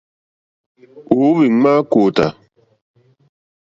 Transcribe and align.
Ò 1.15 1.15
óhwì 1.25 1.47
mâkótá. 1.61 2.25